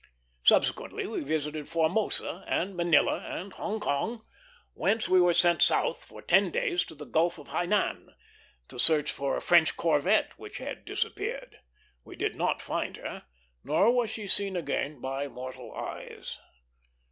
Subsequently 0.41 1.05
we 1.05 1.19
visited 1.19 1.69
Formosa 1.69 2.43
and 2.47 2.75
Manila 2.75 3.19
and 3.19 3.53
Hong 3.53 3.79
Kong; 3.79 4.25
whence 4.73 5.07
we 5.07 5.21
were 5.21 5.31
sent 5.31 5.61
south 5.61 6.05
for 6.05 6.23
ten 6.23 6.49
days 6.49 6.83
to 6.85 6.95
the 6.95 7.05
Gulf 7.05 7.37
of 7.37 7.49
Hainan 7.49 8.09
to 8.67 8.79
search 8.79 9.11
for 9.11 9.37
a 9.37 9.41
French 9.43 9.77
corvette 9.77 10.31
which 10.39 10.57
had 10.57 10.85
disappeared. 10.85 11.59
We 12.03 12.15
did 12.15 12.35
not 12.35 12.63
find 12.63 12.97
her, 12.97 13.25
nor 13.63 13.91
was 13.91 14.09
she 14.09 14.23
again 14.23 14.93
seen 14.95 15.01
by 15.01 15.27
mortal 15.27 15.71
eyes. 15.75 16.39